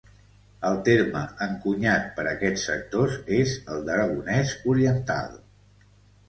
[0.67, 5.39] El terme encunyat per aquests sectors és el d'aragonès oriental.